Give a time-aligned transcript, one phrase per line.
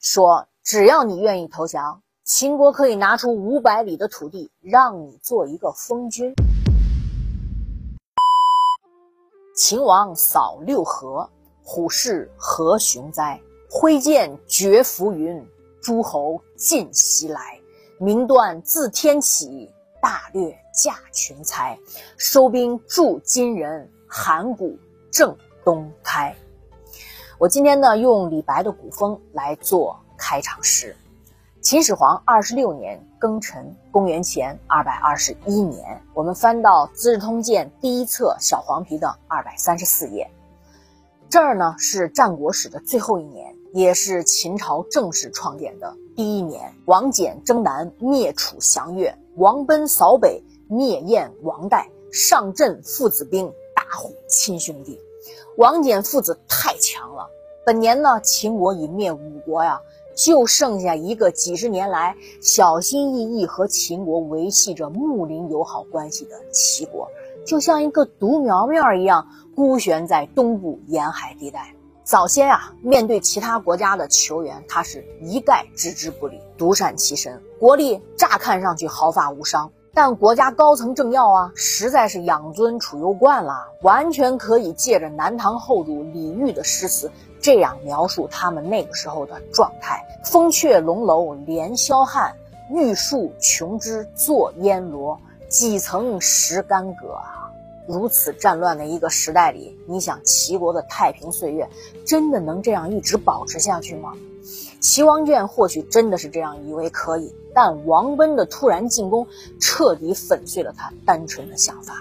[0.00, 6.32] 说只要你愿意投降，秦国可以拿出五百里的土地让你做一个封君。
[9.56, 11.28] 秦王扫六合，
[11.64, 13.40] 虎视何雄哉？
[13.68, 15.44] 挥剑绝浮云，
[15.82, 17.60] 诸侯尽西来。
[17.98, 19.68] 名断自天起，
[20.00, 21.76] 大略驾群才。
[22.16, 24.78] 收兵助金人，函谷
[25.10, 26.32] 正东开。
[27.40, 30.96] 我今天呢，用李白的古风来做开场诗。
[31.60, 40.28] 秦始皇二十六年庚辰，公元前二百二十一年，我们翻到《资治通鉴》第一册小黄皮的二百三十四页。
[41.30, 46.74] 这儿呢是战国史的最后一年，也是秦朝正式创建的第一年。
[46.86, 51.88] 王翦征南，灭楚降越；王奔扫北，灭燕王代。
[52.10, 53.46] 上阵父子兵，
[53.76, 54.98] 打虎亲兄弟。
[55.56, 57.28] 王翦父子太强了。
[57.64, 59.80] 本年呢，秦国已灭五国呀。
[60.16, 67.08] 就剩下一个几十年来小心翼翼和秦国维系着睦邻友好关系的齐国，
[67.46, 71.72] 就像一个独苗苗一样孤悬在东部沿海地带。
[72.02, 79.70] 早先啊，面对其他国家的求援，他是一概置之不理，独善其身，国力乍看上去毫发无伤。
[79.94, 87.10] 但国家高层政要啊，实在是养尊处优惯了，完全可以借着南唐后主李煜的诗词。
[87.40, 92.34] 这样描述他们那个时候的状态：风雀龙楼连霄汉，
[92.70, 95.18] 玉树琼枝作烟罗。
[95.48, 97.50] 几层石干戈啊！
[97.86, 101.66] 如此战乱的一个时代里，你想齐国的太平岁月
[102.06, 104.12] 真的能这样一直保持下去吗？
[104.80, 109.26] 齐王建或许真的是这样以为可以，但王奔的突然进攻
[109.60, 111.94] 彻底粉碎了他单纯的想法。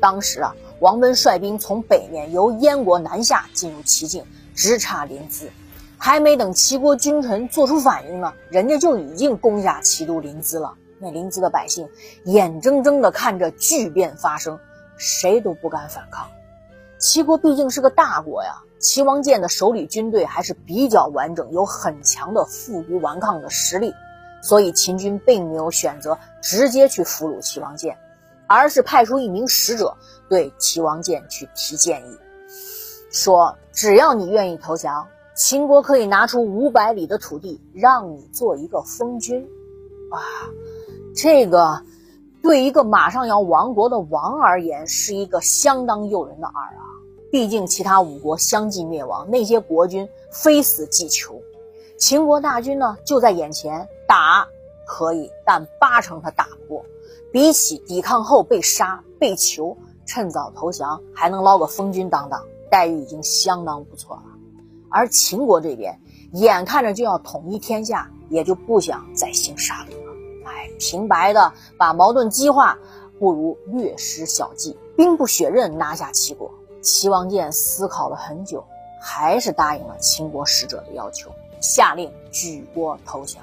[0.00, 4.24] 当时啊，王奔率兵从北面由燕国南下进入齐境。
[4.54, 5.44] 直插临淄，
[5.96, 10.74] 还没等齐国君臣做出反应呢，人家就已经攻下齐都临淄了。
[10.98, 11.88] 那临淄的百姓
[12.24, 14.58] 眼睁睁地看着巨变发生，
[14.96, 16.26] 谁都不敢反抗。
[16.98, 23.92] 齐国毕竟是个大国呀，齐王建的手里军队还是比较完整，有很强的负隅顽抗的实力，
[24.42, 27.98] 所以秦军并没有选择直接去俘虏齐王建，
[28.46, 29.96] 而是派出一名使者
[30.28, 32.16] 对齐王建去提建议。
[33.10, 39.48] 说，只要你愿意投降，秦国可以拿出五百里的土地让你做一个封君。
[40.10, 40.18] 啊，
[41.16, 41.82] 这个
[42.42, 46.87] 对一个马上要亡国的王而言，是一个相当诱人的饵啊！
[47.30, 51.40] 毕竟其他五国相继灭亡，那些国君非死即囚，
[51.98, 54.48] 秦国大军呢就在眼前，打
[54.86, 56.84] 可以，但八成他打不过。
[57.30, 62.42] 比起抵抗后被杀被囚，趁早投降还能捞个封君当当。
[62.70, 64.22] 待遇已经相当不错了，
[64.90, 65.98] 而秦国这边
[66.32, 70.12] 眼看着就要统一天下，也就不想再兴杀戮了。
[70.44, 72.78] 哎，平白的把矛盾激化，
[73.18, 76.50] 不如略施小计，兵不血刃拿下齐国。
[76.90, 78.64] 齐王建思考了很久，
[78.98, 83.42] 还是答应了秦国使者的要求，下令举国投降。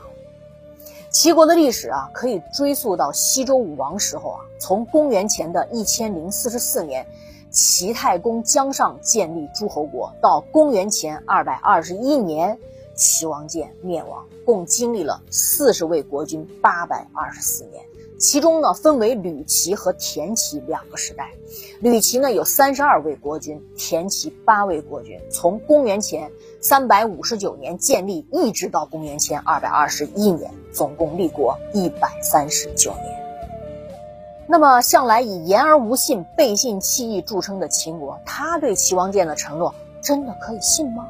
[1.11, 7.06] 齐国的历史啊，可以追溯到西周武王时候啊，从公元前的一千零四十四年。
[7.51, 12.59] 齐太公姜尚建立诸侯国，到公元前二百二十一年，
[12.95, 17.83] 齐王建灭亡，共经历了四十位国君，八百二十四年。
[18.17, 21.31] 其中呢，分为吕齐和田齐两个时代。
[21.81, 25.19] 吕齐呢有三十二位国君，田齐八位国君。
[25.29, 33.22] 从公元前三百五十九年建立，一直到公元前二百二十一年，总共立国一百三十九年。
[34.47, 41.06] 那么，向来以言而无信、背信弃义著称的秦国，他对齐王建的承诺真的可以信吗？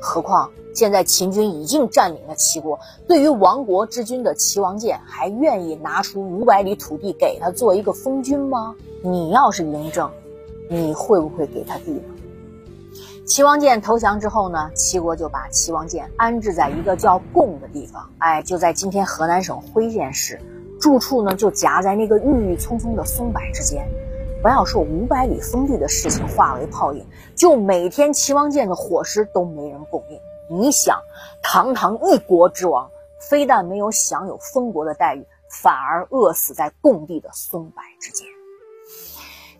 [0.00, 8.74] 何况现在秦军已经占领了齐国，对于亡国之君的齐王建，还愿意拿出五百里土地给他做一个封君吗？
[9.02, 10.10] 你要是嬴政，
[10.70, 12.02] 你会不会给他地呢？
[13.26, 20.40] 齐王建投降之后呢，齐国就把齐王建安置在一个叫贡的地方，哎，就在今天河南省辉县市。
[20.80, 23.84] 住处呢，就夹在那个郁郁葱葱的松柏之间。
[24.40, 27.04] 不要说五百里封地的事情化为泡影，
[27.34, 30.20] 就每天齐王建的伙食都没人供应。
[30.48, 31.00] 你想，
[31.42, 32.88] 堂堂一国之王，
[33.18, 38.28] 非但没有享有封国的待遇，反而饿死在供地的松柏之间。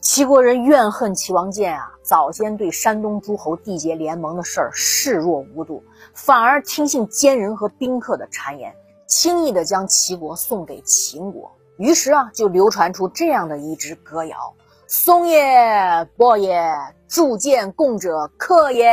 [0.00, 5.82] 齐国人怨恨齐王建啊，早先对山东诸侯缔结联盟的事儿视若无睹，
[6.14, 8.72] 反而听信奸人和宾客的谗言。
[9.08, 14.54] 轻易的将齐国送给秦国，于是啊，就流传出这样的一支歌谣
[14.90, 16.66] ：“松也，伯也，
[17.06, 18.88] 铸剑共者克也。”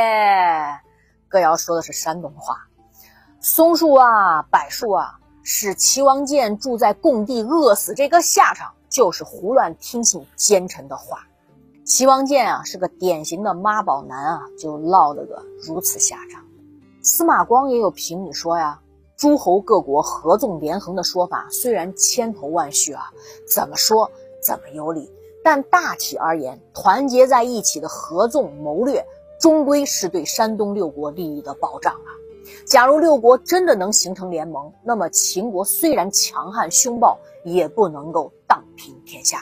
[1.30, 2.58] 歌谣说的是山东话。
[3.40, 11.20] 松树啊，柏树啊，使齐王建住在贡地饿死，这个下场就是胡乱听信奸臣的话。
[11.86, 16.44] 齐王建啊，是个典型的妈宝男啊，就落了个如此下场。
[17.02, 18.82] 司马光也有评语说呀，
[19.16, 23.06] 诸侯各国合纵连横的说法虽然千头万绪啊，
[23.50, 24.12] 怎么说
[24.44, 25.10] 怎么有理，
[25.46, 29.06] 但大体而言，团结在一起的合纵谋略，
[29.40, 32.10] 终归是对山东六国利益的保障啊。
[32.66, 39.38] 假如六国真的能形成联盟，那么秦国虽然强悍凶暴，也不能够荡平天下。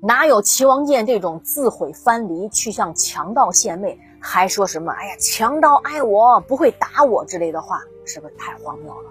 [0.00, 9.10] 哪有齐王建这种自毁藩篱去向强盗献媚，还说什么“哎呀，强盗爱我，不会打我”之类的话，是不是太荒谬了？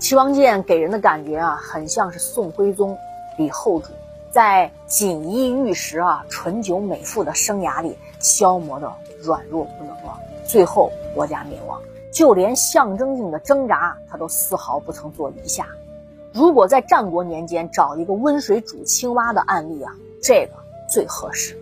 [0.00, 2.98] 齐王建给人的感觉啊，很像是宋徽宗、
[3.38, 3.92] 李后主
[4.34, 8.92] 在锦衣玉食啊、醇酒美妇的生涯里消磨的
[9.22, 11.80] 软弱不能了，最后国家灭亡，
[12.12, 15.68] 就连象征性的挣扎，他都丝毫不曾做一下。
[16.32, 20.54] 如果在战国年间找一个温水煮青蛙的案例啊，这个
[20.90, 21.56] 最合适。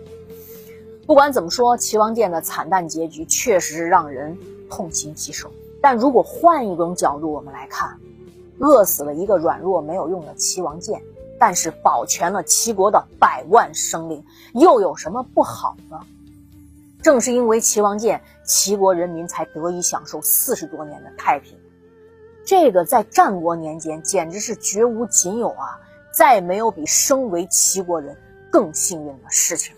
[1.05, 4.35] 不管怎么说，齐王建的惨淡结局确实让人
[4.67, 5.47] 痛心疾首。
[5.79, 7.95] 但如果换一种角度，我们来看，
[8.57, 10.99] 饿死了一个软弱没有用的齐王建，
[11.45, 14.23] 但是保全了齐国的百万生灵，
[14.53, 15.99] 又有什么不好呢？
[17.01, 21.57] 正是因为齐王建，齐国人民才得以享受四十多年的太平。
[22.45, 25.81] 这个在战国年间简直是绝无仅有啊！
[26.13, 28.15] 再没有比身为齐国人
[28.49, 29.75] 更幸运的事情。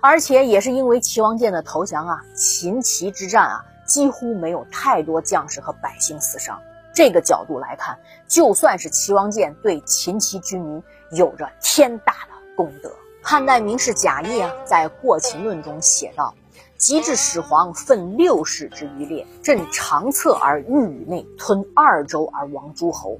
[0.00, 6.58] 而且也是因为齐王建的投降啊，秦齐之战啊，几乎没有太多将士和百姓死伤。
[6.96, 7.94] 这个角度来看，
[8.26, 10.82] 就算是齐王建对秦齐军民
[11.12, 12.90] 有着天大的功德。
[13.22, 16.34] 汉代名士贾谊啊，在《过秦论》中写道。
[16.78, 23.18] 及至始皇奋六世之余烈，朕长策而御宇内，吞二州而亡诸侯，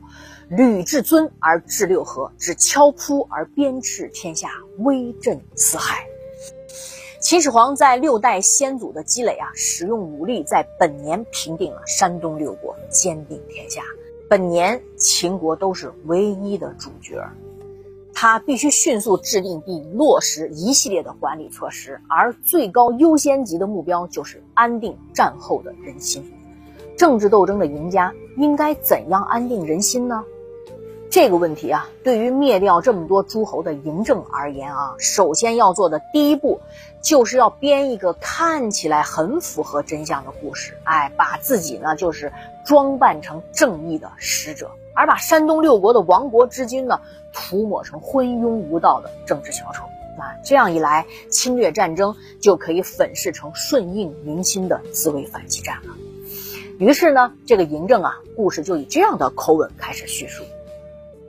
[0.50, 4.50] 履至尊而治六合，指敲扑而鞭笞天下，
[4.80, 6.04] 威震四海。
[7.28, 13.82] 秦始皇在六代先祖的积累啊，使用武力，在本年平定了山东六国，兼并天下。
[14.28, 17.20] 本年秦国都是唯一的主角。
[18.14, 26.24] 他必须迅速制定并落实一系列的管理措施，而最高优先级的目标就是安定战后的人心。
[26.96, 30.22] 政治斗争的赢家应该怎样安定人心呢？
[31.16, 36.60] 这个问题啊，对于灭掉这么多诸侯的嬴政而言啊，首先要做的第一步，
[37.00, 42.30] 就是要编一个看起来很符合真相的故事，哎，把自己呢就是
[42.66, 44.70] 装扮成正义的使者。
[44.94, 47.00] 而把山东六国的亡国之君呢，
[47.32, 49.84] 涂抹成昏庸无道的政治小丑，
[50.18, 55.94] 啊，这样一来，侵略战争就可以粉饰成顺应民心的自卫反击战了。
[56.78, 60.44] 于是呢，这个嬴政啊，故事就以这样的口吻开始叙述：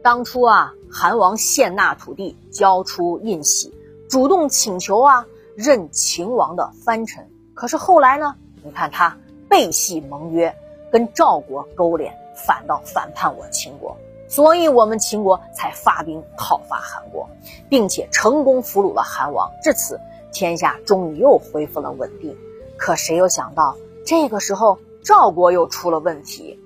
[0.07, 3.74] 当初啊，韩王献纳土地，交出印玺，
[4.07, 7.30] 主动请求啊，任秦王的藩臣。
[7.54, 8.33] 可是后来呢，
[8.63, 9.18] 你看他
[9.50, 10.56] 背弃盟约，
[10.89, 12.18] 跟赵国勾连。
[12.38, 13.98] 反倒反叛我秦国，
[14.30, 17.27] 所以我们秦国才发兵讨伐韩国，
[17.68, 19.51] 并且成功俘虏了韩王。
[19.62, 20.00] 至此，
[20.31, 22.33] 天下终于又恢复了稳定。
[22.77, 23.75] 可谁又想到，
[24.06, 26.58] 这个时候赵国又出了问题？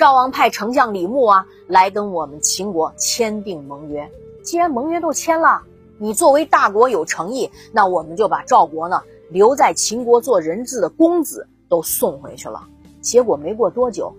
[0.00, 4.10] 赵王派丞相李牧啊来跟我们秦国签订盟约。
[4.42, 5.60] 既然盟约都签了，
[5.98, 12.66] 你作为大国有诚意，那我们就把赵国呢留在秦国做人质的公子都送回去了。
[13.02, 14.10] 结果没过多久。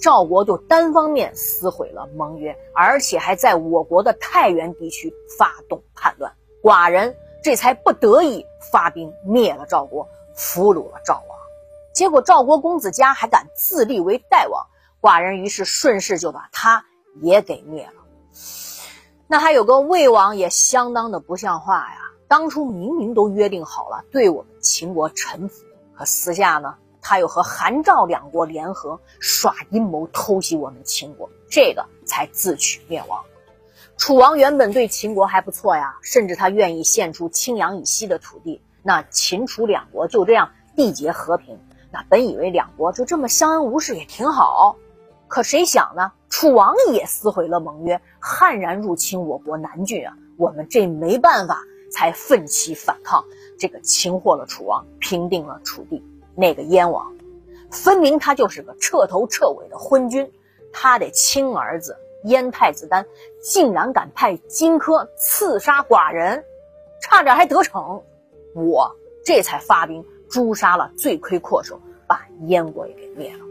[0.00, 7.14] 赵国就单方面撕毁了盟约，而且还在我国的太原地区发动叛乱，寡人
[7.44, 10.04] 这才不得已发兵灭了赵国，
[10.34, 11.38] 俘虏了赵王。
[11.94, 14.64] 结果赵国公子嘉还敢自立为代王，
[15.00, 16.84] 寡人于是顺势就把他
[17.20, 17.92] 也给灭了。
[19.26, 25.64] 那还有个魏王也相当的不像话呀，当初明明都约定好了对我们秦国臣服，
[25.94, 26.76] 可私下呢？
[27.00, 33.22] 他又和韩赵两国联合耍阴谋偷袭我们秦国，这个才自取灭亡。
[33.96, 41.58] 楚王原本对秦国还不错呀，甚至他愿意献出青阳以西的土地，那秦楚两国就这样缔结和平。
[41.90, 44.76] 那本以为两国就这么相安无事也挺好，
[45.28, 46.10] 可谁想呢？
[46.30, 50.14] 楚王也撕毁了盟约，悍然入侵我国南郡啊！
[50.36, 53.24] 我们这没办法，才奋起反抗，
[53.58, 56.04] 这个擒获了楚王，平定了楚地。
[56.34, 57.12] 那个燕王，
[57.70, 60.30] 分明他就是个彻头彻尾的昏君。
[60.72, 63.04] 他的亲儿子燕太子丹，
[63.40, 66.44] 竟然敢派荆轲刺杀寡人，
[67.00, 68.02] 差点还得逞。
[68.54, 68.94] 我
[69.24, 73.47] 这才发兵诛杀了罪魁祸首，把燕国也给灭了。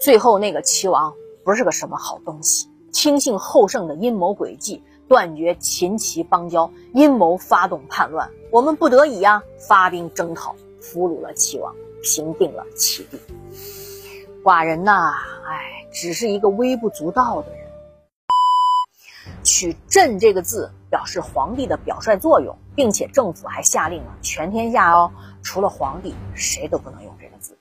[0.00, 1.14] 最后那个齐王
[1.44, 8.30] 不是个什么好东西，听信后胜的阴谋诡计，断绝秦齐邦交，阴谋发动叛乱。
[8.50, 13.18] 我们不得已呀，发兵征讨，俘虏了齐王，平定了齐地。
[14.42, 15.12] 寡人呐，
[15.46, 17.60] 哎，只是一个微不足道的人。
[19.42, 25.10] 取“朕”这个字，表示皇帝的表率作用，并且政府还下令了，全天下哦，
[25.42, 27.56] 除了皇帝，谁都不能用这个字。